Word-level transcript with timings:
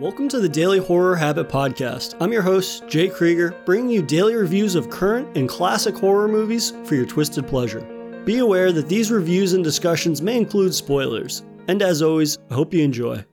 Welcome 0.00 0.30
to 0.30 0.40
the 0.40 0.48
Daily 0.48 0.78
Horror 0.78 1.14
Habit 1.14 1.50
Podcast. 1.50 2.16
I'm 2.22 2.32
your 2.32 2.40
host, 2.40 2.88
Jay 2.88 3.06
Krieger, 3.06 3.54
bringing 3.66 3.90
you 3.90 4.00
daily 4.00 4.34
reviews 4.34 4.74
of 4.74 4.88
current 4.88 5.36
and 5.36 5.46
classic 5.46 5.94
horror 5.94 6.26
movies 6.26 6.72
for 6.84 6.94
your 6.94 7.04
twisted 7.04 7.46
pleasure. 7.46 7.82
Be 8.24 8.38
aware 8.38 8.72
that 8.72 8.88
these 8.88 9.10
reviews 9.10 9.52
and 9.52 9.62
discussions 9.62 10.22
may 10.22 10.38
include 10.38 10.72
spoilers. 10.72 11.42
And 11.68 11.82
as 11.82 12.00
always, 12.00 12.38
I 12.50 12.54
hope 12.54 12.72
you 12.72 12.82
enjoy. 12.82 13.26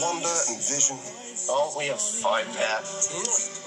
Wanda 0.00 0.28
and 0.48 0.58
vision. 0.58 0.98
Aren't 1.50 1.76
we 1.76 1.88
a 1.88 1.96
five 1.96 2.46
pair? 2.56 2.80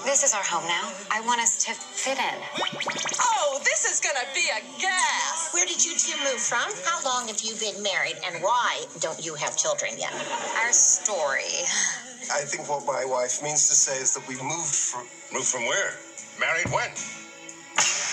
This 0.04 0.24
is 0.24 0.34
our 0.34 0.42
home 0.42 0.66
now. 0.68 0.92
I 1.10 1.20
want 1.22 1.40
us 1.40 1.64
to 1.64 1.72
fit 1.72 2.18
in. 2.18 2.38
Oh, 3.20 3.60
this 3.64 3.84
is 3.84 4.00
gonna 4.00 4.26
be 4.34 4.44
a 4.50 4.60
gas. 4.80 5.50
Where 5.52 5.66
did 5.66 5.84
you 5.84 5.96
two 5.96 6.16
move 6.24 6.40
from? 6.40 6.68
How 6.84 7.02
long 7.04 7.28
have 7.28 7.40
you 7.40 7.54
been 7.56 7.82
married? 7.82 8.16
And 8.26 8.42
why 8.42 8.84
don't 9.00 9.24
you 9.24 9.34
have 9.34 9.56
children 9.56 9.92
yet? 9.96 10.12
Our 10.60 10.72
story. 10.72 11.64
I 12.32 12.44
think 12.44 12.68
what 12.68 12.84
my 12.84 13.04
wife 13.04 13.42
means 13.42 13.68
to 13.68 13.74
say 13.74 13.96
is 14.00 14.12
that 14.14 14.26
we 14.28 14.34
moved 14.42 14.74
from. 14.74 15.06
Moved 15.32 15.48
from 15.48 15.66
where? 15.66 15.94
Married 16.40 16.68
when? 16.72 16.90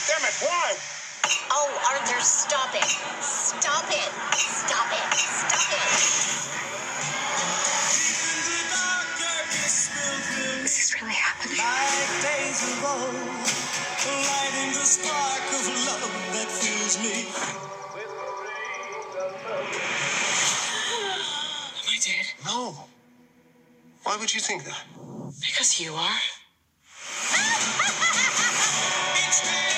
Damn 0.07 0.23
it, 0.23 0.35
why? 0.41 0.75
Oh, 1.51 1.69
Arthur, 1.91 2.21
stop 2.21 2.75
it. 2.75 2.85
Stop 3.21 3.85
it. 3.89 4.11
Stop 4.37 4.91
it. 4.93 5.17
Stop 5.17 5.71
it. 5.73 6.44
Really 11.01 11.13
happening? 11.13 11.57
Days 12.21 12.63
of 12.63 12.83
old, 12.85 13.15
lighting 14.05 14.71
the 14.71 14.85
spark 14.85 15.43
of 15.51 15.67
love 15.87 16.13
that 16.33 16.47
fills 16.47 16.97
me. 17.03 17.27
Am 21.79 21.87
I 21.89 21.97
dead? 21.99 22.25
No. 22.45 22.87
Why 24.03 24.17
would 24.17 24.33
you 24.33 24.39
think 24.39 24.63
that? 24.63 24.83
Because 25.41 25.79
you 25.79 25.93
are. 25.93 26.19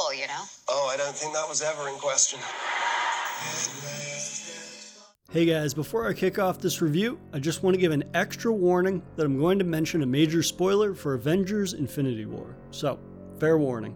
couple, 0.00 0.14
you 0.14 0.26
know. 0.26 0.42
Oh, 0.68 0.90
I 0.92 0.96
don't 0.96 1.14
think 1.14 1.34
that 1.34 1.48
was 1.48 1.62
ever 1.62 1.88
in 1.88 1.94
question. 1.96 2.38
Hey 5.30 5.44
guys, 5.44 5.74
before 5.74 6.08
I 6.08 6.12
kick 6.12 6.38
off 6.38 6.58
this 6.58 6.82
review, 6.82 7.18
I 7.32 7.38
just 7.38 7.62
want 7.62 7.74
to 7.74 7.80
give 7.80 7.92
an 7.92 8.04
extra 8.14 8.52
warning 8.52 9.02
that 9.16 9.24
I'm 9.24 9.38
going 9.38 9.58
to 9.60 9.64
mention 9.64 10.02
a 10.02 10.06
major 10.06 10.42
spoiler 10.42 10.92
for 10.92 11.14
Avengers 11.14 11.74
Infinity 11.74 12.26
War. 12.26 12.56
So, 12.72 12.98
fair 13.38 13.56
warning. 13.56 13.94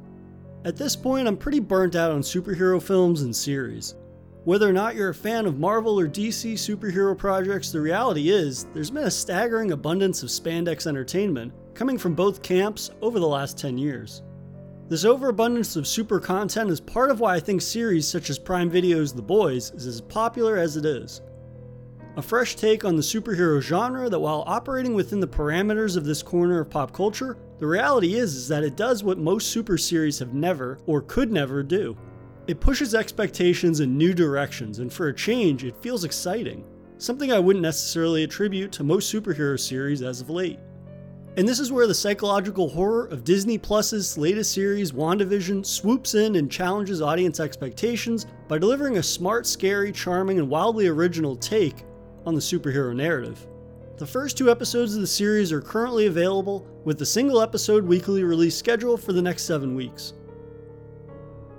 At 0.64 0.76
this 0.76 0.94
point, 0.94 1.26
I'm 1.26 1.36
pretty 1.36 1.60
burnt 1.60 1.96
out 1.96 2.12
on 2.12 2.20
superhero 2.20 2.80
films 2.80 3.22
and 3.22 3.34
series. 3.34 3.96
Whether 4.44 4.68
or 4.68 4.72
not 4.72 4.94
you're 4.94 5.08
a 5.08 5.14
fan 5.14 5.46
of 5.46 5.58
Marvel 5.58 5.98
or 5.98 6.06
DC 6.06 6.52
superhero 6.54 7.16
projects, 7.16 7.72
the 7.72 7.80
reality 7.80 8.30
is 8.30 8.66
there's 8.72 8.90
been 8.90 9.04
a 9.04 9.10
staggering 9.10 9.72
abundance 9.72 10.22
of 10.22 10.28
spandex 10.28 10.86
entertainment 10.86 11.52
coming 11.74 11.98
from 11.98 12.14
both 12.14 12.42
camps 12.42 12.90
over 13.02 13.18
the 13.18 13.26
last 13.26 13.58
10 13.58 13.76
years. 13.76 14.22
This 14.86 15.06
overabundance 15.06 15.76
of 15.76 15.86
super 15.86 16.20
content 16.20 16.68
is 16.68 16.78
part 16.78 17.10
of 17.10 17.18
why 17.18 17.36
I 17.36 17.40
think 17.40 17.62
series 17.62 18.06
such 18.06 18.28
as 18.28 18.38
Prime 18.38 18.68
Video's 18.68 19.14
The 19.14 19.22
Boys 19.22 19.70
is 19.70 19.86
as 19.86 20.02
popular 20.02 20.58
as 20.58 20.76
it 20.76 20.84
is. 20.84 21.22
A 22.16 22.22
fresh 22.22 22.54
take 22.54 22.84
on 22.84 22.94
the 22.94 23.02
superhero 23.02 23.62
genre 23.62 24.10
that 24.10 24.20
while 24.20 24.44
operating 24.46 24.92
within 24.92 25.20
the 25.20 25.26
parameters 25.26 25.96
of 25.96 26.04
this 26.04 26.22
corner 26.22 26.60
of 26.60 26.68
pop 26.68 26.92
culture, 26.92 27.38
the 27.58 27.66
reality 27.66 28.16
is, 28.16 28.36
is 28.36 28.46
that 28.48 28.62
it 28.62 28.76
does 28.76 29.02
what 29.02 29.16
most 29.16 29.48
super 29.48 29.78
series 29.78 30.18
have 30.18 30.34
never 30.34 30.78
or 30.84 31.00
could 31.00 31.32
never 31.32 31.62
do. 31.62 31.96
It 32.46 32.60
pushes 32.60 32.94
expectations 32.94 33.80
in 33.80 33.96
new 33.96 34.12
directions, 34.12 34.80
and 34.80 34.92
for 34.92 35.08
a 35.08 35.14
change, 35.14 35.64
it 35.64 35.80
feels 35.80 36.04
exciting. 36.04 36.62
Something 36.98 37.32
I 37.32 37.38
wouldn't 37.38 37.62
necessarily 37.62 38.22
attribute 38.22 38.70
to 38.72 38.84
most 38.84 39.12
superhero 39.12 39.58
series 39.58 40.02
as 40.02 40.20
of 40.20 40.28
late. 40.28 40.58
And 41.36 41.48
this 41.48 41.58
is 41.58 41.72
where 41.72 41.88
the 41.88 41.94
psychological 41.94 42.68
horror 42.68 43.06
of 43.06 43.24
Disney 43.24 43.58
Plus's 43.58 44.16
latest 44.16 44.52
series, 44.52 44.92
WandaVision, 44.92 45.66
swoops 45.66 46.14
in 46.14 46.36
and 46.36 46.48
challenges 46.48 47.02
audience 47.02 47.40
expectations 47.40 48.26
by 48.46 48.56
delivering 48.56 48.98
a 48.98 49.02
smart, 49.02 49.44
scary, 49.44 49.90
charming, 49.90 50.38
and 50.38 50.48
wildly 50.48 50.86
original 50.86 51.34
take 51.34 51.84
on 52.24 52.36
the 52.36 52.40
superhero 52.40 52.94
narrative. 52.94 53.48
The 53.96 54.06
first 54.06 54.38
two 54.38 54.48
episodes 54.48 54.94
of 54.94 55.00
the 55.00 55.08
series 55.08 55.50
are 55.50 55.60
currently 55.60 56.06
available, 56.06 56.68
with 56.84 56.98
the 56.98 57.06
single 57.06 57.42
episode 57.42 57.84
weekly 57.84 58.22
release 58.22 58.56
schedule 58.56 58.96
for 58.96 59.12
the 59.12 59.22
next 59.22 59.42
seven 59.42 59.74
weeks. 59.74 60.12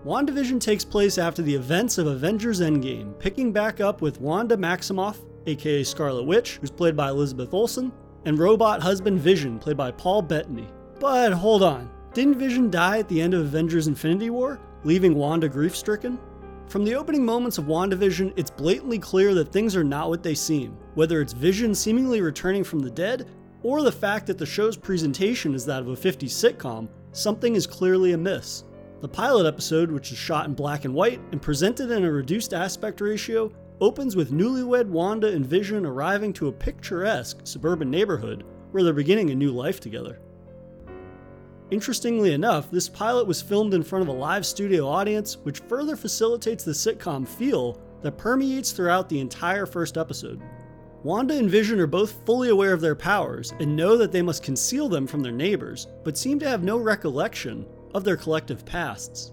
WandaVision 0.05 0.61
takes 0.61 0.85
place 0.85 1.17
after 1.17 1.41
the 1.41 1.55
events 1.55 1.97
of 1.97 2.07
Avengers 2.07 2.61
Endgame, 2.61 3.17
picking 3.19 3.51
back 3.51 3.81
up 3.81 4.01
with 4.01 4.21
Wanda 4.21 4.55
Maximoff, 4.55 5.17
aka 5.47 5.83
Scarlet 5.83 6.23
Witch, 6.23 6.59
who's 6.61 6.71
played 6.71 6.95
by 6.95 7.09
Elizabeth 7.09 7.53
Olsen, 7.53 7.91
and 8.25 8.37
robot 8.37 8.81
husband 8.81 9.19
Vision, 9.19 9.59
played 9.59 9.77
by 9.77 9.91
Paul 9.91 10.21
Bettany. 10.21 10.67
But 10.99 11.31
hold 11.33 11.63
on, 11.63 11.89
didn't 12.13 12.39
Vision 12.39 12.69
die 12.69 12.99
at 12.99 13.07
the 13.07 13.21
end 13.21 13.33
of 13.33 13.41
Avengers 13.41 13.87
Infinity 13.87 14.29
War, 14.29 14.59
leaving 14.83 15.15
Wanda 15.15 15.47
grief 15.47 15.75
stricken? 15.75 16.19
From 16.67 16.83
the 16.83 16.95
opening 16.95 17.23
moments 17.23 17.57
of 17.57 17.65
WandaVision, 17.65 18.33
it's 18.35 18.49
blatantly 18.49 18.97
clear 18.97 19.33
that 19.35 19.51
things 19.51 19.75
are 19.75 19.83
not 19.83 20.09
what 20.09 20.23
they 20.23 20.33
seem, 20.33 20.75
whether 20.95 21.21
it's 21.21 21.33
Vision 21.33 21.75
seemingly 21.75 22.21
returning 22.21 22.63
from 22.63 22.79
the 22.79 22.89
dead, 22.89 23.29
or 23.61 23.81
the 23.81 23.91
fact 23.91 24.27
that 24.27 24.37
the 24.37 24.45
show's 24.45 24.75
presentation 24.75 25.53
is 25.53 25.65
that 25.65 25.81
of 25.81 25.87
a 25.87 25.95
50s 25.95 26.29
sitcom, 26.29 26.87
something 27.11 27.55
is 27.55 27.67
clearly 27.67 28.13
amiss. 28.13 28.63
The 29.01 29.07
pilot 29.07 29.45
episode, 29.45 29.91
which 29.91 30.11
is 30.11 30.17
shot 30.17 30.47
in 30.47 30.53
black 30.53 30.85
and 30.85 30.93
white 30.93 31.21
and 31.31 31.41
presented 31.41 31.91
in 31.91 32.05
a 32.05 32.11
reduced 32.11 32.53
aspect 32.53 33.01
ratio, 33.01 33.51
opens 33.81 34.15
with 34.15 34.31
newlywed 34.31 34.87
Wanda 34.87 35.27
and 35.27 35.45
Vision 35.45 35.85
arriving 35.85 36.33
to 36.33 36.47
a 36.47 36.51
picturesque 36.51 37.39
suburban 37.43 37.89
neighborhood 37.89 38.43
where 38.71 38.83
they're 38.83 38.93
beginning 38.93 39.29
a 39.29 39.35
new 39.35 39.51
life 39.51 39.79
together. 39.79 40.19
Interestingly 41.71 42.33
enough, 42.33 42.69
this 42.69 42.87
pilot 42.87 43.25
was 43.25 43.41
filmed 43.41 43.73
in 43.73 43.83
front 43.83 44.03
of 44.03 44.09
a 44.09 44.17
live 44.17 44.45
studio 44.45 44.87
audience, 44.87 45.37
which 45.43 45.61
further 45.61 45.95
facilitates 45.95 46.63
the 46.63 46.71
sitcom 46.71 47.27
feel 47.27 47.81
that 48.01 48.17
permeates 48.17 48.71
throughout 48.71 49.09
the 49.09 49.19
entire 49.19 49.65
first 49.65 49.97
episode. 49.97 50.41
Wanda 51.03 51.35
and 51.35 51.49
Vision 51.49 51.79
are 51.79 51.87
both 51.87 52.25
fully 52.25 52.49
aware 52.49 52.73
of 52.73 52.81
their 52.81 52.95
powers 52.95 53.53
and 53.59 53.75
know 53.75 53.97
that 53.97 54.11
they 54.11 54.21
must 54.21 54.43
conceal 54.43 54.87
them 54.87 55.07
from 55.07 55.21
their 55.21 55.31
neighbors, 55.31 55.87
but 56.03 56.17
seem 56.17 56.39
to 56.39 56.47
have 56.47 56.63
no 56.63 56.77
recollection 56.77 57.65
of 57.93 58.03
their 58.03 58.17
collective 58.17 58.65
pasts. 58.65 59.31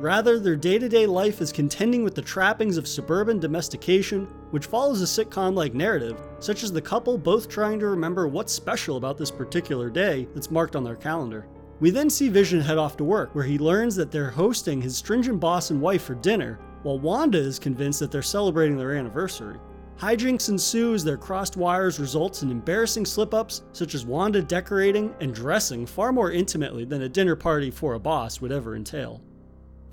Rather, 0.00 0.40
their 0.40 0.56
day 0.56 0.78
to 0.78 0.88
day 0.88 1.06
life 1.06 1.40
is 1.40 1.52
contending 1.52 2.02
with 2.02 2.14
the 2.14 2.22
trappings 2.22 2.76
of 2.76 2.88
suburban 2.88 3.38
domestication, 3.38 4.26
which 4.50 4.66
follows 4.66 5.00
a 5.00 5.04
sitcom 5.04 5.54
like 5.54 5.72
narrative, 5.72 6.20
such 6.40 6.64
as 6.64 6.72
the 6.72 6.82
couple 6.82 7.16
both 7.16 7.48
trying 7.48 7.78
to 7.78 7.86
remember 7.86 8.26
what's 8.26 8.52
special 8.52 8.96
about 8.96 9.16
this 9.16 9.30
particular 9.30 9.88
day 9.88 10.26
that's 10.34 10.50
marked 10.50 10.74
on 10.74 10.82
their 10.82 10.96
calendar. 10.96 11.46
We 11.78 11.90
then 11.90 12.10
see 12.10 12.28
Vision 12.28 12.60
head 12.60 12.76
off 12.76 12.96
to 12.96 13.04
work, 13.04 13.34
where 13.34 13.44
he 13.44 13.56
learns 13.56 13.94
that 13.96 14.10
they're 14.10 14.30
hosting 14.30 14.82
his 14.82 14.96
stringent 14.96 15.38
boss 15.38 15.70
and 15.70 15.80
wife 15.80 16.02
for 16.02 16.14
dinner, 16.14 16.58
while 16.82 16.98
Wanda 16.98 17.38
is 17.38 17.58
convinced 17.58 18.00
that 18.00 18.10
they're 18.10 18.22
celebrating 18.22 18.76
their 18.76 18.96
anniversary. 18.96 19.58
Hijinks 19.96 20.48
ensue 20.48 20.94
as 20.94 21.04
their 21.04 21.16
crossed 21.16 21.56
wires 21.56 22.00
results 22.00 22.42
in 22.42 22.50
embarrassing 22.50 23.06
slip 23.06 23.32
ups, 23.32 23.62
such 23.72 23.94
as 23.94 24.04
Wanda 24.04 24.42
decorating 24.42 25.14
and 25.20 25.32
dressing 25.32 25.86
far 25.86 26.12
more 26.12 26.32
intimately 26.32 26.84
than 26.84 27.02
a 27.02 27.08
dinner 27.08 27.36
party 27.36 27.70
for 27.70 27.94
a 27.94 28.00
boss 28.00 28.40
would 28.40 28.50
ever 28.50 28.74
entail. 28.74 29.22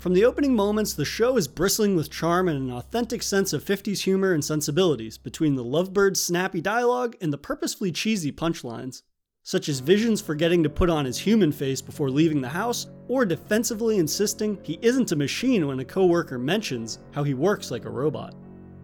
From 0.02 0.14
the 0.14 0.24
opening 0.24 0.56
moments, 0.56 0.94
the 0.94 1.04
show 1.04 1.36
is 1.36 1.46
bristling 1.46 1.94
with 1.94 2.10
charm 2.10 2.48
and 2.48 2.58
an 2.58 2.76
authentic 2.76 3.22
sense 3.22 3.52
of 3.52 3.64
50s 3.64 4.02
humor 4.02 4.32
and 4.32 4.44
sensibilities 4.44 5.16
between 5.16 5.54
the 5.54 5.62
Lovebirds' 5.62 6.20
snappy 6.20 6.60
dialogue 6.60 7.14
and 7.20 7.32
the 7.32 7.38
purposefully 7.38 7.92
cheesy 7.92 8.32
punchlines, 8.32 9.02
such 9.44 9.68
as 9.68 9.78
Vision's 9.78 10.20
forgetting 10.20 10.64
to 10.64 10.68
put 10.68 10.90
on 10.90 11.04
his 11.04 11.18
human 11.18 11.52
face 11.52 11.80
before 11.80 12.10
leaving 12.10 12.40
the 12.40 12.48
house, 12.48 12.88
or 13.06 13.24
defensively 13.24 13.98
insisting 13.98 14.58
he 14.64 14.76
isn't 14.82 15.12
a 15.12 15.14
machine 15.14 15.68
when 15.68 15.78
a 15.78 15.84
coworker 15.84 16.36
mentions 16.36 16.98
how 17.12 17.22
he 17.22 17.34
works 17.34 17.70
like 17.70 17.84
a 17.84 17.88
robot. 17.88 18.34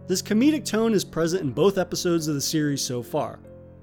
This 0.07 0.21
comedic 0.21 0.63
tone 0.63 0.93
is 0.93 1.03
present 1.03 1.41
in 1.41 1.51
both 1.51 1.77
episodes 1.77 2.29
of 2.29 2.35
the 2.35 2.39
series 2.39 2.81
so 2.81 3.03
far, 3.03 3.39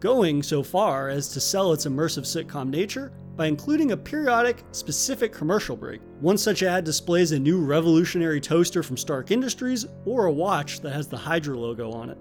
going 0.07 0.41
so 0.41 0.63
far 0.63 1.09
as 1.09 1.27
to 1.27 1.41
sell 1.41 1.73
its 1.73 1.85
immersive 1.85 2.23
sitcom 2.23 2.71
nature 2.71 3.11
by 3.35 3.47
including 3.47 3.91
a 3.91 3.97
periodic, 3.97 4.63
specific 4.71 5.33
commercial 5.33 5.77
break. 5.77 6.01
One 6.21 6.39
such 6.39 6.63
ad 6.63 6.85
displays 6.85 7.33
a 7.33 7.41
new 7.41 7.61
revolutionary 7.61 8.41
toaster 8.41 8.85
from 8.85 8.97
Stark 8.97 9.33
Industries 9.33 9.85
or 10.05 10.27
a 10.27 10.33
watch 10.33 10.79
that 10.83 10.93
has 10.93 11.09
the 11.09 11.17
Hydra 11.17 11.59
logo 11.59 11.91
on 11.91 12.11
it. 12.11 12.19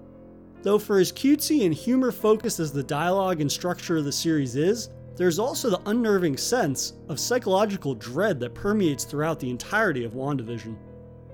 Though, 0.62 0.80
for 0.80 0.98
as 0.98 1.12
cutesy 1.12 1.64
and 1.64 1.72
humor 1.72 2.10
focused 2.10 2.58
as 2.58 2.72
the 2.72 2.82
dialogue 2.82 3.40
and 3.40 3.52
structure 3.52 3.98
of 3.98 4.04
the 4.04 4.10
series 4.10 4.56
is, 4.56 4.90
there's 5.14 5.38
also 5.38 5.70
the 5.70 5.88
unnerving 5.88 6.36
sense 6.36 6.94
of 7.08 7.20
psychological 7.20 7.94
dread 7.94 8.40
that 8.40 8.52
permeates 8.52 9.04
throughout 9.04 9.38
the 9.38 9.50
entirety 9.50 10.02
of 10.02 10.14
WandaVision. 10.14 10.76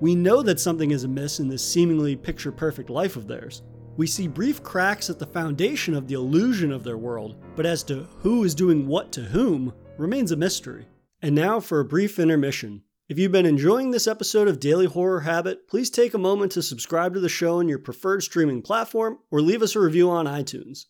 We 0.02 0.14
know 0.14 0.42
that 0.42 0.60
something 0.60 0.90
is 0.90 1.04
amiss 1.04 1.40
in 1.40 1.48
this 1.48 1.66
seemingly 1.66 2.14
picture 2.14 2.52
perfect 2.52 2.90
life 2.90 3.16
of 3.16 3.26
theirs. 3.26 3.62
We 3.96 4.06
see 4.06 4.26
brief 4.26 4.62
cracks 4.62 5.10
at 5.10 5.18
the 5.18 5.26
foundation 5.26 5.94
of 5.94 6.08
the 6.08 6.14
illusion 6.14 6.72
of 6.72 6.82
their 6.82 6.96
world, 6.96 7.36
but 7.54 7.66
as 7.66 7.82
to 7.84 8.08
who 8.20 8.44
is 8.44 8.54
doing 8.54 8.86
what 8.86 9.12
to 9.12 9.20
whom 9.20 9.74
remains 9.98 10.32
a 10.32 10.36
mystery. 10.36 10.86
And 11.20 11.34
now 11.34 11.60
for 11.60 11.78
a 11.80 11.84
brief 11.84 12.18
intermission. 12.18 12.82
If 13.10 13.18
you've 13.18 13.32
been 13.32 13.44
enjoying 13.44 13.90
this 13.90 14.06
episode 14.06 14.48
of 14.48 14.58
Daily 14.58 14.86
Horror 14.86 15.20
Habit, 15.20 15.68
please 15.68 15.90
take 15.90 16.14
a 16.14 16.18
moment 16.18 16.52
to 16.52 16.62
subscribe 16.62 17.12
to 17.12 17.20
the 17.20 17.28
show 17.28 17.58
on 17.58 17.68
your 17.68 17.78
preferred 17.78 18.22
streaming 18.22 18.62
platform 18.62 19.18
or 19.30 19.42
leave 19.42 19.60
us 19.60 19.76
a 19.76 19.80
review 19.80 20.08
on 20.08 20.24
iTunes. 20.24 20.86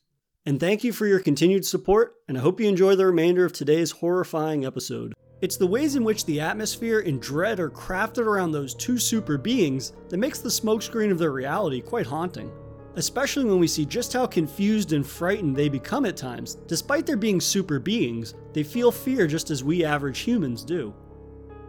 And 0.46 0.60
thank 0.60 0.84
you 0.84 0.92
for 0.92 1.06
your 1.06 1.18
continued 1.18 1.66
support, 1.66 2.14
and 2.28 2.38
I 2.38 2.40
hope 2.40 2.60
you 2.60 2.68
enjoy 2.68 2.94
the 2.94 3.06
remainder 3.06 3.44
of 3.44 3.52
today's 3.52 3.90
horrifying 3.90 4.64
episode. 4.64 5.12
It's 5.40 5.56
the 5.56 5.66
ways 5.66 5.96
in 5.96 6.04
which 6.04 6.24
the 6.24 6.38
atmosphere 6.38 7.00
and 7.00 7.20
dread 7.20 7.58
are 7.58 7.70
crafted 7.70 8.26
around 8.26 8.52
those 8.52 8.74
two 8.76 8.98
super 8.98 9.36
beings 9.36 9.92
that 10.08 10.18
makes 10.18 10.38
the 10.38 10.48
smokescreen 10.48 11.10
of 11.10 11.18
their 11.18 11.32
reality 11.32 11.80
quite 11.80 12.06
haunting. 12.06 12.52
Especially 12.96 13.44
when 13.44 13.58
we 13.58 13.66
see 13.66 13.84
just 13.86 14.12
how 14.12 14.26
confused 14.26 14.92
and 14.92 15.06
frightened 15.06 15.56
they 15.56 15.68
become 15.68 16.04
at 16.04 16.16
times. 16.16 16.56
Despite 16.66 17.06
their 17.06 17.16
being 17.16 17.40
super 17.40 17.78
beings, 17.78 18.34
they 18.52 18.62
feel 18.62 18.90
fear 18.90 19.26
just 19.26 19.50
as 19.50 19.64
we 19.64 19.84
average 19.84 20.20
humans 20.20 20.62
do. 20.62 20.94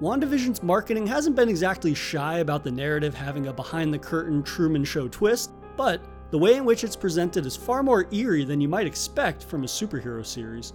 WandaVision's 0.02 0.62
marketing 0.62 1.08
hasn't 1.08 1.36
been 1.36 1.48
exactly 1.48 1.94
shy 1.94 2.40
about 2.40 2.64
the 2.64 2.72
narrative 2.72 3.14
having 3.14 3.48
a 3.48 3.54
behind 3.54 3.94
the 3.94 4.00
curtain 4.00 4.44
Truman 4.44 4.84
Show 4.84 5.08
twist, 5.08 5.52
but 5.78 6.04
the 6.32 6.38
way 6.38 6.56
in 6.56 6.66
which 6.66 6.84
it's 6.84 6.96
presented 6.96 7.46
is 7.46 7.56
far 7.56 7.84
more 7.84 8.08
eerie 8.12 8.44
than 8.44 8.60
you 8.60 8.68
might 8.68 8.88
expect 8.88 9.44
from 9.44 9.64
a 9.64 9.68
superhero 9.68 10.26
series. 10.26 10.74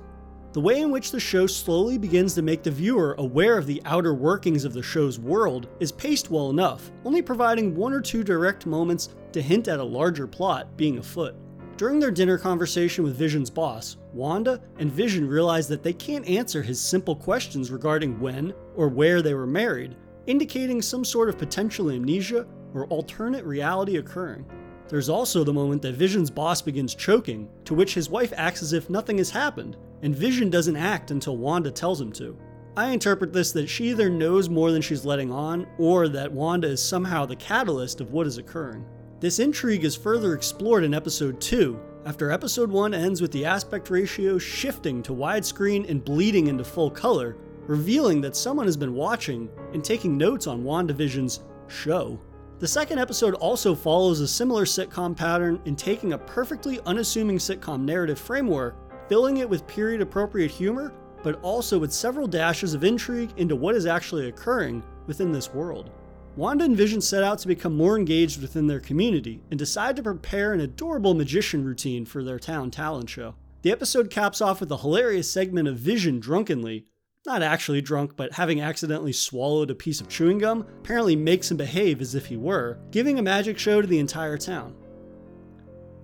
The 0.55 0.61
way 0.61 0.81
in 0.81 0.91
which 0.91 1.11
the 1.11 1.21
show 1.21 1.47
slowly 1.47 1.99
begins 1.99 2.35
to 2.35 2.43
make 2.43 2.63
the 2.63 2.71
viewer 2.71 3.15
aware 3.19 3.59
of 3.59 3.67
the 3.67 3.83
outer 3.85 4.15
workings 4.15 4.65
of 4.65 4.73
the 4.73 4.83
show's 4.83 5.19
world 5.19 5.69
is 5.79 5.93
paced 5.93 6.31
well 6.31 6.49
enough, 6.49 6.91
only 7.05 7.21
providing 7.21 7.77
one 7.77 7.93
or 7.93 8.01
two 8.01 8.25
direct 8.25 8.65
moments 8.65 9.11
to 9.33 9.43
hint 9.43 9.69
at 9.69 9.79
a 9.79 9.85
larger 9.85 10.27
plot 10.27 10.75
being 10.77 10.97
afoot. 10.97 11.35
During 11.77 12.01
their 12.01 12.11
dinner 12.11 12.39
conversation 12.39 13.05
with 13.05 13.15
Vision's 13.15 13.51
boss, 13.51 13.99
Wanda 14.15 14.59
and 14.79 14.91
Vision 14.91 15.29
realize 15.29 15.69
that 15.69 15.83
they 15.83 15.93
can't 15.93 16.27
answer 16.27 16.63
his 16.63 16.81
simple 16.81 17.15
questions 17.15 17.71
regarding 17.71 18.19
when 18.19 18.55
or 18.75 18.89
where 18.89 19.21
they 19.21 19.35
were 19.35 19.47
married, 19.47 19.97
indicating 20.27 20.81
some 20.81 21.05
sort 21.05 21.29
of 21.29 21.37
potential 21.37 21.91
amnesia 21.91 22.47
or 22.73 22.87
alternate 22.87 23.45
reality 23.45 23.99
occurring. 23.99 24.47
There's 24.89 25.11
also 25.11 25.45
the 25.45 25.53
moment 25.53 25.83
that 25.83 25.95
Vision's 25.95 26.31
boss 26.31 26.63
begins 26.63 26.95
choking, 26.95 27.51
to 27.67 27.75
which 27.75 27.93
his 27.93 28.09
wife 28.09 28.33
acts 28.35 28.63
as 28.63 28.73
if 28.73 28.89
nothing 28.89 29.19
has 29.19 29.31
happened, 29.31 29.77
and 30.03 30.15
Vision 30.15 30.51
doesn't 30.51 30.77
act 30.77 31.11
until 31.11 31.37
Wanda 31.37 31.71
tells 31.71 32.01
him 32.01 32.13
to. 32.13 32.37
I 32.77 32.91
interpret 32.91 33.33
this 33.33 33.53
that 33.53 33.69
she 33.69 33.91
either 33.91 34.09
knows 34.09 34.49
more 34.49 34.71
than 34.71 34.83
she's 34.83 35.05
letting 35.05 35.33
on, 35.33 35.67
or 35.79 36.09
that 36.09 36.31
Wanda 36.31 36.69
is 36.69 36.83
somehow 36.83 37.27
the 37.27 37.37
catalyst 37.37 38.01
of 38.01 38.13
what 38.13 38.27
is 38.27 38.39
occurring. 38.39 38.87
This 39.21 39.41
intrigue 39.41 39.85
is 39.85 39.97
further 39.97 40.35
explored 40.35 40.85
in 40.85 40.95
episode 40.95 41.41
2, 41.41 41.81
after 42.09 42.31
episode 42.31 42.71
1 42.71 42.95
ends 42.95 43.21
with 43.21 43.33
the 43.33 43.45
aspect 43.45 43.91
ratio 43.91 44.39
shifting 44.39 45.03
to 45.03 45.13
widescreen 45.13 45.91
and 45.91 46.05
bleeding 46.05 46.47
into 46.47 46.65
full 46.65 46.91
color, 46.91 47.37
revealing 47.67 48.23
that 48.23 48.37
someone 48.37 48.65
has 48.65 48.77
been 48.79 48.95
watching 48.95 49.47
and 49.75 49.85
taking 49.85 50.17
notes 50.17 50.47
on 50.47 50.65
WandaVision's 50.65 51.41
show. 51.67 52.19
The 52.61 52.67
second 52.67 52.99
episode 52.99 53.35
also 53.35 53.75
follows 53.75 54.21
a 54.21 54.27
similar 54.27 54.65
sitcom 54.65 55.15
pattern 55.15 55.61
in 55.67 55.77
taking 55.77 56.15
a 56.15 56.19
perfectly 56.19 56.81
unassuming 56.87 57.37
sitcom 57.37 57.83
narrative 57.83 58.19
framework 58.19 58.75
filling 59.09 59.39
it 59.39 59.49
with 59.49 59.67
period 59.67 60.01
appropriate 60.01 60.51
humor, 60.51 60.93
but 61.23 61.41
also 61.43 61.79
with 61.79 61.93
several 61.93 62.27
dashes 62.27 62.75
of 62.75 62.85
intrigue 62.85 63.33
into 63.37 63.57
what 63.57 63.75
is 63.75 63.87
actually 63.87 64.29
occurring 64.29 64.83
within 65.07 65.33
this 65.33 65.53
world. 65.53 65.91
Wanda 66.37 66.65
and 66.65 66.77
Vision 66.77 67.01
set 67.01 67.25
out 67.25 67.39
to 67.41 67.49
become 67.49 67.77
more 67.77 67.97
engaged 67.97 68.41
within 68.41 68.69
their 68.69 68.79
community 68.79 69.43
and 69.51 69.59
decide 69.59 69.97
to 69.97 70.03
prepare 70.03 70.53
an 70.53 70.61
adorable 70.61 71.15
magician 71.15 71.65
routine 71.65 72.05
for 72.05 72.23
their 72.23 72.39
town 72.39 72.71
talent 72.71 73.11
show. 73.11 73.35
The 73.63 73.73
episode 73.73 74.11
caps 74.11 74.41
off 74.41 74.61
with 74.61 74.71
a 74.71 74.77
hilarious 74.77 75.31
segment 75.33 75.67
of 75.67 75.79
Vision 75.79 76.21
drunkenly, 76.21 76.87
not 77.27 77.43
actually 77.43 77.81
drunk, 77.81 78.13
but 78.15 78.35
having 78.35 78.61
accidentally 78.61 79.13
swallowed 79.13 79.71
a 79.71 79.75
piece 79.75 80.01
of 80.01 80.09
chewing 80.09 80.39
gum, 80.39 80.65
apparently 80.79 81.17
makes 81.17 81.51
him 81.51 81.57
behave 81.57 82.01
as 82.01 82.15
if 82.15 82.27
he 82.27 82.37
were, 82.37 82.79
giving 82.93 83.19
a 83.19 83.23
magic 83.23 83.59
show 83.59 83.81
to 83.81 83.87
the 83.89 83.99
entire 83.99 84.39
town 84.39 84.77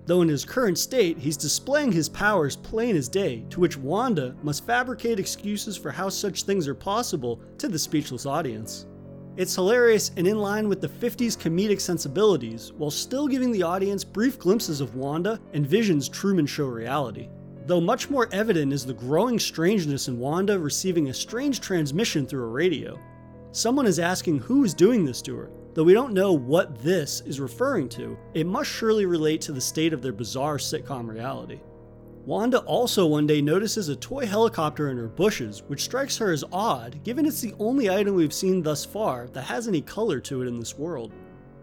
though 0.06 0.22
in 0.22 0.28
his 0.28 0.44
current 0.44 0.78
state, 0.78 1.18
he's 1.18 1.36
displaying 1.36 1.92
his 1.92 2.08
powers 2.08 2.56
plain 2.56 2.96
as 2.96 3.08
day, 3.08 3.44
to 3.50 3.60
which 3.60 3.76
Wanda 3.76 4.34
must 4.42 4.66
fabricate 4.66 5.18
excuses 5.18 5.76
for 5.76 5.90
how 5.90 6.08
such 6.08 6.42
things 6.42 6.68
are 6.68 6.74
possible 6.74 7.40
to 7.58 7.68
the 7.68 7.78
speechless 7.78 8.26
audience. 8.26 8.86
It's 9.36 9.54
hilarious 9.54 10.12
and 10.16 10.28
in 10.28 10.38
line 10.38 10.68
with 10.68 10.80
the 10.80 10.88
50s 10.88 11.36
comedic 11.36 11.80
sensibilities, 11.80 12.72
while 12.72 12.90
still 12.90 13.26
giving 13.26 13.50
the 13.50 13.64
audience 13.64 14.04
brief 14.04 14.38
glimpses 14.38 14.80
of 14.80 14.94
Wanda 14.94 15.40
and 15.54 15.66
Vision's 15.66 16.08
Truman 16.08 16.46
Show 16.46 16.66
reality. 16.66 17.28
Though 17.66 17.80
much 17.80 18.10
more 18.10 18.28
evident 18.30 18.72
is 18.72 18.84
the 18.84 18.92
growing 18.92 19.38
strangeness 19.38 20.06
in 20.06 20.18
Wanda 20.18 20.58
receiving 20.58 21.08
a 21.08 21.14
strange 21.14 21.60
transmission 21.60 22.26
through 22.26 22.44
a 22.44 22.48
radio. 22.48 23.00
Someone 23.52 23.86
is 23.86 23.98
asking 23.98 24.38
who 24.38 24.64
is 24.64 24.74
doing 24.74 25.04
this 25.04 25.22
to 25.22 25.34
her, 25.36 25.50
Though 25.75 25.82
we 25.82 25.93
don't 25.93 26.15
know 26.15 26.32
what 26.32 26.79
this 26.79 27.21
is 27.23 27.41
referring 27.41 27.88
to, 27.91 28.17
it 28.32 28.47
must 28.47 28.71
surely 28.71 29.06
relate 29.06 29.41
to 29.43 29.53
the 29.53 29.61
state 29.61 29.93
of 29.93 30.03
their 30.03 30.12
bizarre 30.12 30.56
sitcom 30.56 31.09
reality. 31.09 31.59
Wanda 32.25 32.61
also 32.61 33.06
one 33.06 33.26
day 33.26 33.43
notices 33.43 33.88
a 33.88 33.97
toy 33.97 34.25
helicopter 34.25 34.91
in 34.91 34.97
her 34.97 35.09
bushes, 35.09 35.65
which 35.67 35.82
strikes 35.82 36.17
her 36.17 36.31
as 36.31 36.44
odd 36.53 37.03
given 37.03 37.26
it's 37.26 37.41
the 37.41 37.55
only 37.59 37.91
item 37.91 38.15
we've 38.15 38.32
seen 38.32 38.62
thus 38.62 38.85
far 38.85 39.26
that 39.32 39.43
has 39.43 39.67
any 39.67 39.81
color 39.81 40.21
to 40.21 40.43
it 40.43 40.47
in 40.47 40.61
this 40.61 40.79
world. 40.79 41.12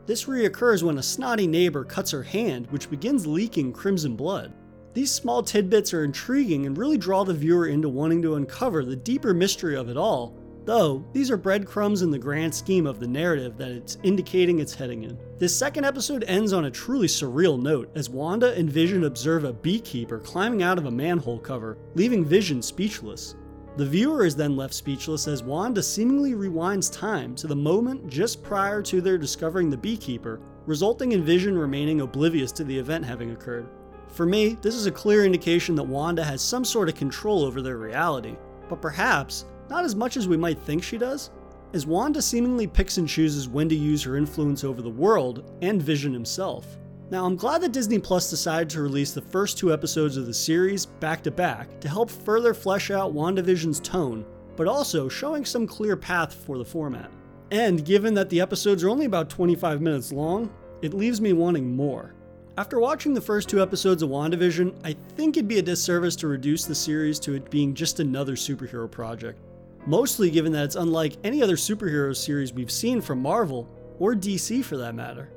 This 0.05 0.25
reoccurs 0.25 0.83
when 0.83 0.97
a 0.97 1.03
snotty 1.03 1.47
neighbor 1.47 1.85
cuts 1.85 2.11
her 2.11 2.21
hand, 2.21 2.67
which 2.69 2.89
begins 2.89 3.25
leaking 3.25 3.71
crimson 3.71 4.17
blood. 4.17 4.51
These 4.93 5.11
small 5.11 5.41
tidbits 5.41 5.93
are 5.93 6.03
intriguing 6.03 6.65
and 6.65 6.77
really 6.77 6.97
draw 6.97 7.23
the 7.23 7.33
viewer 7.33 7.67
into 7.67 7.87
wanting 7.87 8.21
to 8.23 8.35
uncover 8.35 8.83
the 8.83 8.95
deeper 8.95 9.33
mystery 9.33 9.77
of 9.77 9.87
it 9.87 9.95
all, 9.95 10.35
Though, 10.63 11.03
these 11.11 11.31
are 11.31 11.37
breadcrumbs 11.37 12.03
in 12.03 12.11
the 12.11 12.19
grand 12.19 12.53
scheme 12.53 12.85
of 12.85 12.99
the 12.99 13.07
narrative 13.07 13.57
that 13.57 13.71
it's 13.71 13.97
indicating 14.03 14.59
it's 14.59 14.75
heading 14.75 15.03
in. 15.03 15.17
This 15.39 15.57
second 15.57 15.85
episode 15.85 16.23
ends 16.27 16.53
on 16.53 16.65
a 16.65 16.71
truly 16.71 17.07
surreal 17.07 17.59
note 17.59 17.89
as 17.95 18.11
Wanda 18.11 18.53
and 18.53 18.69
Vision 18.69 19.05
observe 19.05 19.43
a 19.43 19.53
beekeeper 19.53 20.19
climbing 20.19 20.61
out 20.61 20.77
of 20.77 20.85
a 20.85 20.91
manhole 20.91 21.39
cover, 21.39 21.79
leaving 21.95 22.23
Vision 22.23 22.61
speechless. 22.61 23.35
The 23.77 23.85
viewer 23.85 24.23
is 24.23 24.35
then 24.35 24.55
left 24.55 24.75
speechless 24.75 25.27
as 25.27 25.41
Wanda 25.41 25.81
seemingly 25.81 26.33
rewinds 26.33 26.93
time 26.93 27.33
to 27.35 27.47
the 27.47 27.55
moment 27.55 28.07
just 28.07 28.43
prior 28.43 28.83
to 28.83 29.01
their 29.01 29.17
discovering 29.17 29.71
the 29.71 29.77
beekeeper, 29.77 30.41
resulting 30.67 31.13
in 31.13 31.23
Vision 31.23 31.57
remaining 31.57 32.01
oblivious 32.01 32.51
to 32.51 32.63
the 32.63 32.77
event 32.77 33.03
having 33.03 33.31
occurred. 33.31 33.67
For 34.09 34.25
me, 34.27 34.57
this 34.61 34.75
is 34.75 34.85
a 34.85 34.91
clear 34.91 35.25
indication 35.25 35.73
that 35.75 35.83
Wanda 35.83 36.23
has 36.23 36.41
some 36.41 36.65
sort 36.65 36.89
of 36.89 36.95
control 36.95 37.45
over 37.45 37.61
their 37.61 37.77
reality, 37.77 38.35
but 38.69 38.81
perhaps 38.81 39.45
not 39.71 39.85
as 39.85 39.95
much 39.95 40.17
as 40.17 40.27
we 40.27 40.35
might 40.35 40.59
think 40.59 40.83
she 40.83 40.97
does, 40.97 41.31
as 41.73 41.87
Wanda 41.87 42.21
seemingly 42.21 42.67
picks 42.67 42.97
and 42.97 43.07
chooses 43.07 43.47
when 43.47 43.69
to 43.69 43.75
use 43.75 44.03
her 44.03 44.17
influence 44.17 44.65
over 44.65 44.81
the 44.81 44.89
world 44.89 45.49
and 45.61 45.81
Vision 45.81 46.11
himself. 46.11 46.77
Now, 47.09 47.25
I'm 47.25 47.37
glad 47.37 47.61
that 47.61 47.71
Disney 47.71 47.97
Plus 47.97 48.29
decided 48.29 48.69
to 48.71 48.81
release 48.81 49.13
the 49.13 49.21
first 49.21 49.57
two 49.57 49.71
episodes 49.71 50.17
of 50.17 50.25
the 50.25 50.33
series 50.33 50.85
back 50.85 51.23
to 51.23 51.31
back 51.31 51.79
to 51.79 51.87
help 51.87 52.11
further 52.11 52.53
flesh 52.53 52.91
out 52.91 53.13
WandaVision's 53.13 53.79
tone, 53.79 54.25
but 54.57 54.67
also 54.67 55.07
showing 55.07 55.45
some 55.45 55.65
clear 55.65 55.95
path 55.95 56.33
for 56.33 56.57
the 56.57 56.65
format. 56.65 57.09
And 57.51 57.85
given 57.85 58.13
that 58.15 58.29
the 58.29 58.41
episodes 58.41 58.83
are 58.83 58.89
only 58.89 59.05
about 59.05 59.29
25 59.29 59.81
minutes 59.81 60.11
long, 60.11 60.51
it 60.81 60.93
leaves 60.93 61.21
me 61.21 61.31
wanting 61.31 61.73
more. 61.73 62.13
After 62.57 62.77
watching 62.81 63.13
the 63.13 63.21
first 63.21 63.47
two 63.47 63.61
episodes 63.61 64.03
of 64.03 64.09
WandaVision, 64.09 64.81
I 64.83 64.97
think 65.15 65.37
it'd 65.37 65.47
be 65.47 65.59
a 65.59 65.61
disservice 65.63 66.17
to 66.17 66.27
reduce 66.27 66.65
the 66.65 66.75
series 66.75 67.19
to 67.19 67.35
it 67.35 67.49
being 67.49 67.73
just 67.73 68.01
another 68.01 68.35
superhero 68.35 68.91
project 68.91 69.39
mostly 69.85 70.29
given 70.29 70.51
that 70.53 70.65
it's 70.65 70.75
unlike 70.75 71.17
any 71.23 71.41
other 71.41 71.55
superhero 71.55 72.15
series 72.15 72.53
we've 72.53 72.71
seen 72.71 73.01
from 73.01 73.21
Marvel, 73.21 73.69
or 73.99 74.13
DC 74.15 74.63
for 74.63 74.77
that 74.77 74.95
matter. 74.95 75.29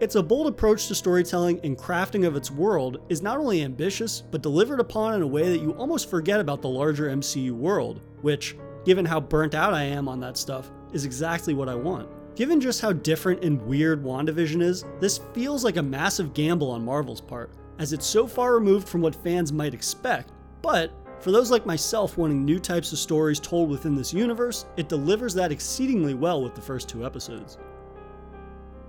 Its 0.00 0.16
a 0.16 0.22
bold 0.22 0.48
approach 0.48 0.88
to 0.88 0.94
storytelling 0.94 1.60
and 1.62 1.78
crafting 1.78 2.26
of 2.26 2.34
its 2.34 2.50
world 2.50 3.00
is 3.08 3.22
not 3.22 3.38
only 3.38 3.62
ambitious, 3.62 4.22
but 4.32 4.42
delivered 4.42 4.80
upon 4.80 5.14
in 5.14 5.22
a 5.22 5.26
way 5.26 5.48
that 5.48 5.60
you 5.60 5.70
almost 5.74 6.10
forget 6.10 6.40
about 6.40 6.60
the 6.60 6.68
larger 6.68 7.08
MCU 7.08 7.52
world, 7.52 8.00
which, 8.20 8.56
given 8.84 9.04
how 9.04 9.20
burnt 9.20 9.54
out 9.54 9.74
I 9.74 9.84
am 9.84 10.08
on 10.08 10.18
that 10.18 10.36
stuff, 10.36 10.72
is 10.92 11.04
exactly 11.04 11.54
what 11.54 11.68
I 11.68 11.76
want. 11.76 12.08
Given 12.34 12.60
just 12.60 12.80
how 12.80 12.92
different 12.92 13.44
and 13.44 13.62
weird 13.62 14.02
WandaVision 14.02 14.62
is, 14.62 14.84
this 14.98 15.20
feels 15.34 15.62
like 15.62 15.76
a 15.76 15.82
massive 15.82 16.34
gamble 16.34 16.70
on 16.70 16.84
Marvel's 16.84 17.20
part, 17.20 17.52
as 17.78 17.92
it's 17.92 18.06
so 18.06 18.26
far 18.26 18.54
removed 18.54 18.88
from 18.88 19.02
what 19.02 19.14
fans 19.14 19.52
might 19.52 19.74
expect, 19.74 20.32
but 20.62 20.92
for 21.22 21.30
those 21.30 21.52
like 21.52 21.64
myself 21.64 22.18
wanting 22.18 22.44
new 22.44 22.58
types 22.58 22.92
of 22.92 22.98
stories 22.98 23.38
told 23.38 23.70
within 23.70 23.94
this 23.94 24.12
universe, 24.12 24.66
it 24.76 24.88
delivers 24.88 25.34
that 25.34 25.52
exceedingly 25.52 26.14
well 26.14 26.42
with 26.42 26.56
the 26.56 26.60
first 26.60 26.88
two 26.88 27.06
episodes. 27.06 27.58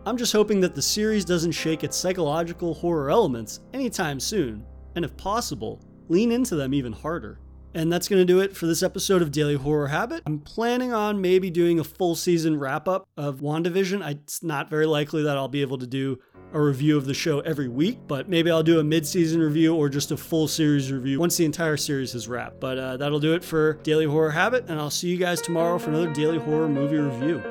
I'm 0.08 0.18
just 0.18 0.34
hoping 0.34 0.60
that 0.62 0.74
the 0.74 0.82
series 0.82 1.25
doesn't 1.25 1.52
shake 1.52 1.84
its 1.84 1.96
psychological 1.96 2.74
horror 2.74 3.12
elements 3.12 3.60
anytime 3.72 4.20
soon, 4.20 4.66
and 4.96 5.06
if 5.06 5.16
possible, 5.16 5.80
lean 6.10 6.32
into 6.32 6.56
them 6.56 6.74
even 6.74 6.92
harder. 6.92 7.40
And 7.74 7.92
that's 7.92 8.08
going 8.08 8.22
to 8.22 8.25
do 8.25 8.39
it 8.39 8.56
for 8.56 8.68
this 8.68 8.84
episode 8.84 9.22
of 9.22 9.32
Daily 9.32 9.56
Horror 9.56 9.88
Habit. 9.88 10.24
I'm 10.25 10.39
planning 10.39 10.94
on 10.94 11.22
maybe 11.22 11.50
doing 11.50 11.80
a 11.80 11.84
full 11.84 12.15
season 12.15 12.60
wrap 12.60 12.88
up 12.88 13.08
of 13.18 13.39
WandaVision. 13.39 14.08
It's 14.10 14.44
not 14.44 14.70
very 14.70 14.86
likely 14.86 15.24
that 15.24 15.38
I'll 15.38 15.48
be 15.48 15.62
able 15.62 15.80
to 15.80 15.88
do 15.88 16.20
a 16.53 16.62
review 16.62 16.98
of 16.98 17.06
the 17.06 17.15
show 17.15 17.39
every 17.39 17.68
week, 17.68 17.98
but 18.08 18.30
maybe 18.30 18.51
I'll 18.51 18.62
do 18.62 18.80
a 18.80 18.84
mid 18.84 19.08
season 19.08 19.42
review 19.42 19.75
or 19.75 19.89
just 19.89 20.12
a 20.12 20.18
full 20.18 20.48
series 20.48 20.92
review 20.92 21.20
once 21.20 21.36
the 21.36 21.46
entire 21.46 21.77
series 21.77 22.13
is 22.13 22.27
wrapped. 22.27 22.60
But 22.60 22.77
uh, 22.77 22.98
that'll 22.98 23.20
do 23.20 23.34
it 23.34 23.44
for 23.44 23.74
Daily 23.82 24.06
Horror 24.06 24.32
Habit, 24.32 24.65
and 24.70 24.80
I'll 24.80 24.92
see 24.92 25.10
you 25.10 25.18
guys 25.18 25.42
tomorrow 25.42 25.80
for 25.80 25.89
another 25.89 26.13
Daily 26.13 26.38
Horror 26.38 26.70
movie 26.70 26.98
review. 26.98 27.42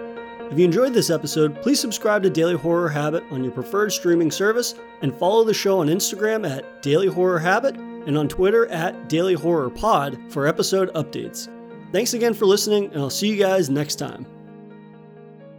If 0.53 0.59
you 0.59 0.65
enjoyed 0.65 0.93
this 0.93 1.11
episode, 1.11 1.61
please 1.63 1.81
subscribe 1.81 2.23
to 2.23 2.31
Daily 2.31 2.55
Horror 2.55 2.91
Habit 2.91 3.25
on 3.31 3.43
your 3.43 3.53
preferred 3.53 3.91
streaming 3.91 4.31
service 4.31 4.75
and 5.01 5.15
follow 5.15 5.45
the 5.45 5.55
show 5.55 5.81
on 5.81 5.89
Instagram 5.89 6.49
at 6.49 6.83
Daily 6.83 7.09
Horror 7.09 7.39
Habit 7.39 7.75
and 8.07 8.17
on 8.19 8.29
Twitter 8.29 8.67
at 8.67 9.09
Daily 9.09 9.35
Horror 9.35 9.71
Pod 9.71 10.19
for 10.29 10.47
episode 10.47 10.93
updates. 10.95 11.49
Thanks 11.93 12.15
again 12.15 12.35
for 12.35 12.47
listening, 12.47 12.87
and 12.93 13.01
I'll 13.01 13.11
see 13.11 13.29
you 13.29 13.37
guys 13.37 13.69
next 13.69 13.97
time. 13.97 14.27